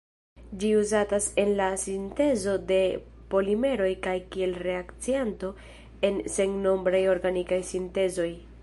[0.61, 2.79] Ĝi uzatas en la sintezo de
[3.35, 5.53] polimeroj kaj kiel reakcianto
[6.11, 8.31] en sennombraj organikaj sintezoj.